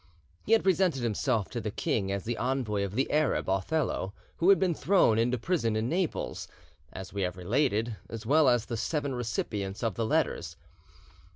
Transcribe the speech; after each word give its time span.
He 0.47 0.53
had 0.53 0.63
presented 0.63 1.03
himself 1.03 1.47
to 1.51 1.61
the 1.61 1.69
king 1.69 2.11
as 2.11 2.23
the 2.23 2.35
envoy 2.35 2.83
of 2.83 2.95
the 2.95 3.11
Arab, 3.11 3.47
Othello, 3.47 4.13
who 4.37 4.49
had 4.49 4.57
been 4.57 4.73
thrown 4.73 5.19
into 5.19 5.37
prison 5.37 5.75
in 5.75 5.87
Naples, 5.89 6.47
as 6.91 7.13
we 7.13 7.21
have 7.21 7.37
related, 7.37 7.97
as 8.09 8.25
well 8.25 8.49
as 8.49 8.65
the 8.65 8.77
seven 8.77 9.13
recipients 9.13 9.83
of 9.83 9.93
the 9.93 10.05
letters. 10.07 10.55